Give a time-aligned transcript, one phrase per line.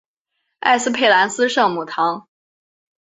[0.61, 2.27] 埃斯佩兰斯圣母堂。